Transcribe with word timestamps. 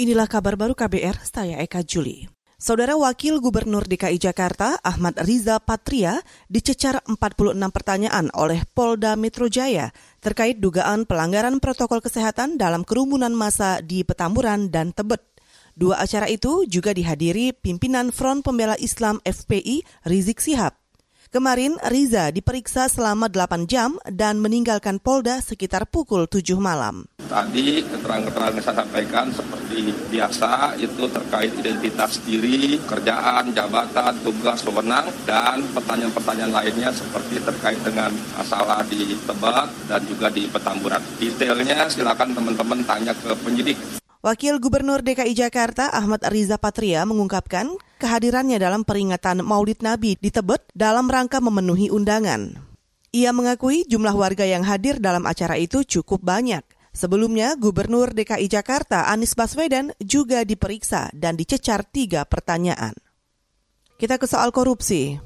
Inilah 0.00 0.32
kabar 0.32 0.56
baru 0.56 0.72
KBR, 0.72 1.28
saya 1.28 1.60
Eka 1.60 1.84
Juli. 1.84 2.24
Saudara 2.56 2.96
Wakil 2.96 3.36
Gubernur 3.36 3.84
DKI 3.84 4.16
Jakarta 4.16 4.80
Ahmad 4.80 5.12
Riza 5.20 5.60
Patria 5.60 6.24
dicecar 6.48 7.04
46 7.04 7.52
pertanyaan 7.68 8.32
oleh 8.32 8.64
Polda 8.72 9.12
Metro 9.20 9.44
Jaya 9.52 9.92
terkait 10.24 10.56
dugaan 10.56 11.04
pelanggaran 11.04 11.60
protokol 11.60 12.00
kesehatan 12.00 12.56
dalam 12.56 12.80
kerumunan 12.80 13.36
massa 13.36 13.84
di 13.84 14.00
Petamburan 14.00 14.72
dan 14.72 14.96
Tebet. 14.96 15.20
Dua 15.76 16.00
acara 16.00 16.32
itu 16.32 16.64
juga 16.64 16.96
dihadiri 16.96 17.52
pimpinan 17.52 18.08
Front 18.08 18.40
Pembela 18.40 18.80
Islam 18.80 19.20
FPI 19.20 19.84
Rizik 20.08 20.40
Sihab. 20.40 20.79
Kemarin 21.30 21.78
Riza 21.86 22.34
diperiksa 22.34 22.90
selama 22.90 23.30
8 23.30 23.70
jam 23.70 24.02
dan 24.02 24.42
meninggalkan 24.42 24.98
Polda 24.98 25.38
sekitar 25.38 25.86
pukul 25.86 26.26
7 26.26 26.58
malam. 26.58 27.06
Tadi 27.30 27.86
keterangan-keterangan 27.86 28.58
yang 28.58 28.66
saya 28.66 28.82
sampaikan 28.82 29.30
seperti 29.30 29.94
biasa 30.10 30.74
itu 30.82 31.06
terkait 31.06 31.54
identitas 31.54 32.18
diri, 32.26 32.82
kerjaan, 32.82 33.54
jabatan, 33.54 34.10
tugas, 34.26 34.58
wewenang, 34.66 35.06
dan 35.22 35.62
pertanyaan-pertanyaan 35.70 36.50
lainnya 36.50 36.90
seperti 36.90 37.38
terkait 37.46 37.78
dengan 37.86 38.10
masalah 38.34 38.82
di 38.90 39.14
Tebet 39.22 39.70
dan 39.86 40.02
juga 40.10 40.34
di 40.34 40.50
Petamburan. 40.50 40.98
Detailnya 41.22 41.86
silakan 41.86 42.34
teman-teman 42.34 42.82
tanya 42.82 43.14
ke 43.14 43.30
penyidik. 43.46 43.99
Wakil 44.20 44.60
Gubernur 44.60 45.00
DKI 45.00 45.32
Jakarta 45.32 45.88
Ahmad 45.88 46.20
Riza 46.28 46.60
Patria 46.60 47.08
mengungkapkan 47.08 47.72
kehadirannya 47.96 48.60
dalam 48.60 48.84
peringatan 48.84 49.40
Maulid 49.40 49.80
Nabi 49.80 50.20
di 50.20 50.28
Tebet 50.28 50.60
dalam 50.76 51.08
rangka 51.08 51.40
memenuhi 51.40 51.88
undangan. 51.88 52.52
Ia 53.16 53.32
mengakui 53.32 53.88
jumlah 53.88 54.12
warga 54.12 54.44
yang 54.44 54.60
hadir 54.60 55.00
dalam 55.00 55.24
acara 55.24 55.56
itu 55.56 55.88
cukup 55.88 56.20
banyak. 56.20 56.60
Sebelumnya, 56.92 57.56
Gubernur 57.56 58.12
DKI 58.12 58.44
Jakarta 58.44 59.08
Anies 59.08 59.32
Baswedan 59.32 59.96
juga 59.96 60.44
diperiksa 60.44 61.08
dan 61.16 61.40
dicecar 61.40 61.88
tiga 61.88 62.28
pertanyaan. 62.28 62.92
Kita 63.96 64.20
ke 64.20 64.28
soal 64.28 64.52
korupsi. 64.52 65.16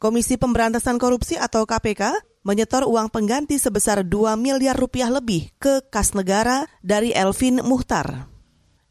Komisi 0.00 0.40
Pemberantasan 0.40 0.96
Korupsi 0.96 1.36
atau 1.36 1.68
KPK 1.68 2.32
menyetor 2.42 2.90
uang 2.90 3.06
pengganti 3.06 3.54
sebesar 3.54 4.02
2 4.02 4.34
miliar 4.34 4.74
rupiah 4.74 5.06
lebih 5.06 5.54
ke 5.62 5.78
kas 5.94 6.14
negara 6.14 6.66
dari 6.82 7.14
Elvin 7.14 7.62
Muhtar. 7.62 8.31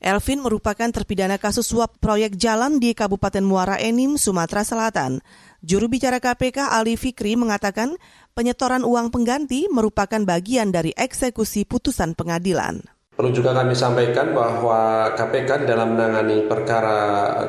Elvin 0.00 0.40
merupakan 0.40 0.88
terpidana 0.88 1.36
kasus 1.36 1.68
suap 1.68 2.00
proyek 2.00 2.32
jalan 2.40 2.80
di 2.80 2.96
Kabupaten 2.96 3.44
Muara 3.44 3.76
Enim, 3.76 4.16
Sumatera 4.16 4.64
Selatan. 4.64 5.20
Juru 5.60 5.92
bicara 5.92 6.16
KPK 6.16 6.72
Ali 6.72 6.96
Fikri 6.96 7.36
mengatakan 7.36 8.00
penyetoran 8.32 8.80
uang 8.80 9.12
pengganti 9.12 9.68
merupakan 9.68 10.24
bagian 10.24 10.72
dari 10.72 10.96
eksekusi 10.96 11.68
putusan 11.68 12.16
pengadilan. 12.16 12.80
Perlu 13.12 13.36
juga 13.36 13.52
kami 13.52 13.76
sampaikan 13.76 14.32
bahwa 14.32 15.12
KPK 15.12 15.68
dalam 15.68 15.92
menangani 15.92 16.48
perkara 16.48 17.00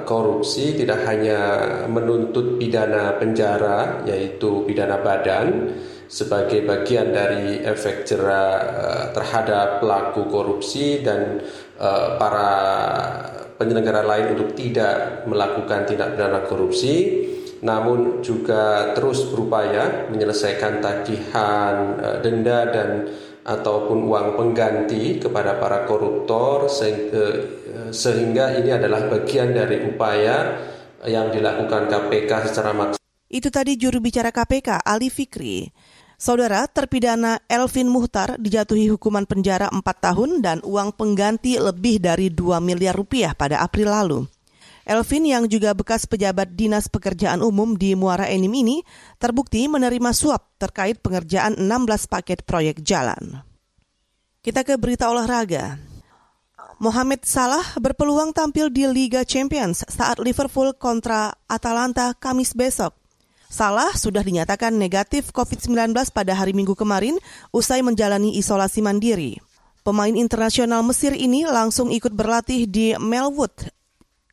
korupsi 0.04 0.76
tidak 0.76 1.08
hanya 1.08 1.40
menuntut 1.88 2.60
pidana 2.60 3.16
penjara, 3.16 4.04
yaitu 4.04 4.68
pidana 4.68 5.00
badan, 5.00 5.72
sebagai 6.12 6.68
bagian 6.68 7.16
dari 7.16 7.64
efek 7.64 8.04
jera 8.04 8.46
eh, 8.60 9.06
terhadap 9.16 9.80
pelaku 9.80 10.28
korupsi 10.28 11.00
dan 11.00 11.40
uh, 11.80 12.20
para 12.20 12.52
penyelenggara 13.56 14.04
lain 14.04 14.36
untuk 14.36 14.52
tidak 14.60 15.24
melakukan 15.24 15.88
tindak 15.88 16.20
pidana 16.20 16.44
korupsi 16.44 17.24
namun 17.64 18.20
juga 18.20 18.92
terus 18.92 19.24
berupaya 19.32 20.12
menyelesaikan 20.12 20.84
tagihan 20.84 21.96
uh, 22.04 22.18
denda 22.20 22.68
dan 22.68 22.90
ataupun 23.48 24.06
uang 24.06 24.36
pengganti 24.38 25.18
kepada 25.18 25.58
para 25.58 25.90
koruptor 25.90 26.70
sehingga 27.90 28.46
ini 28.54 28.70
adalah 28.70 29.10
bagian 29.10 29.50
dari 29.50 29.82
upaya 29.82 30.62
yang 31.10 31.34
dilakukan 31.34 31.90
KPK 31.90 32.54
secara 32.54 32.70
maksimal. 32.70 33.02
Itu 33.32 33.48
tadi 33.48 33.80
juru 33.80 34.04
bicara 34.04 34.30
KPK 34.30 34.84
Ali 34.84 35.08
Fikri. 35.08 35.72
Saudara 36.22 36.70
terpidana 36.70 37.42
Elvin 37.50 37.90
Muhtar 37.90 38.38
dijatuhi 38.38 38.94
hukuman 38.94 39.26
penjara 39.26 39.74
4 39.74 39.82
tahun 39.82 40.46
dan 40.46 40.62
uang 40.62 40.94
pengganti 40.94 41.58
lebih 41.58 41.98
dari 41.98 42.30
2 42.30 42.62
miliar 42.62 42.94
rupiah 42.94 43.34
pada 43.34 43.58
April 43.66 43.90
lalu. 43.90 44.20
Elvin 44.86 45.26
yang 45.26 45.50
juga 45.50 45.74
bekas 45.74 46.06
pejabat 46.06 46.54
Dinas 46.54 46.86
Pekerjaan 46.94 47.42
Umum 47.42 47.74
di 47.74 47.98
Muara 47.98 48.30
Enim 48.30 48.54
ini 48.54 48.86
terbukti 49.18 49.66
menerima 49.66 50.14
suap 50.14 50.62
terkait 50.62 51.02
pengerjaan 51.02 51.58
16 51.58 52.06
paket 52.06 52.46
proyek 52.46 52.86
jalan. 52.86 53.42
Kita 54.46 54.62
ke 54.62 54.78
berita 54.78 55.10
olahraga. 55.10 55.82
Mohamed 56.78 57.26
Salah 57.26 57.66
berpeluang 57.82 58.30
tampil 58.30 58.70
di 58.70 58.86
Liga 58.86 59.26
Champions 59.26 59.82
saat 59.90 60.22
Liverpool 60.22 60.78
kontra 60.78 61.34
Atalanta 61.50 62.14
Kamis 62.14 62.54
besok. 62.54 63.01
Salah 63.52 63.92
sudah 64.00 64.24
dinyatakan 64.24 64.72
negatif 64.72 65.36
COVID-19 65.36 65.92
pada 66.16 66.32
hari 66.32 66.56
Minggu 66.56 66.72
kemarin 66.72 67.20
usai 67.52 67.84
menjalani 67.84 68.40
isolasi 68.40 68.80
mandiri. 68.80 69.44
Pemain 69.84 70.16
internasional 70.16 70.80
Mesir 70.88 71.12
ini 71.12 71.44
langsung 71.44 71.92
ikut 71.92 72.16
berlatih 72.16 72.64
di 72.64 72.96
Melwood. 72.96 73.52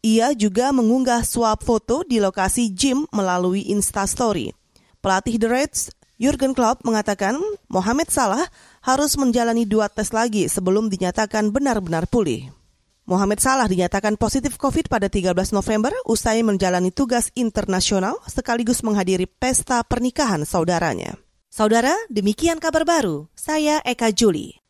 Ia 0.06 0.30
juga 0.38 0.70
mengunggah 0.70 1.26
swap 1.26 1.66
foto 1.66 2.06
di 2.06 2.22
lokasi 2.22 2.70
gym 2.70 3.10
melalui 3.10 3.66
Instastory. 3.74 4.54
Pelatih 5.02 5.34
The 5.34 5.48
Reds, 5.50 5.90
Jurgen 6.22 6.54
Klopp 6.54 6.86
mengatakan 6.86 7.42
Mohamed 7.66 8.14
Salah 8.14 8.46
harus 8.86 9.18
menjalani 9.18 9.66
dua 9.66 9.90
tes 9.90 10.14
lagi 10.14 10.46
sebelum 10.46 10.86
dinyatakan 10.86 11.50
benar-benar 11.50 12.06
pulih. 12.06 12.54
Muhammad 13.08 13.41
Salah 13.41 13.64
dinyatakan 13.64 14.20
positif 14.20 14.60
COVID 14.60 14.92
pada 14.92 15.08
13 15.08 15.32
November 15.56 15.96
usai 16.04 16.44
menjalani 16.44 16.92
tugas 16.92 17.32
internasional 17.32 18.20
sekaligus 18.28 18.84
menghadiri 18.84 19.24
pesta 19.24 19.80
pernikahan 19.80 20.44
saudaranya. 20.44 21.16
Saudara, 21.48 21.97
demikian 22.12 22.60
kabar 22.60 22.84
baru. 22.84 23.24
Saya 23.32 23.80
Eka 23.80 24.12
Juli. 24.12 24.60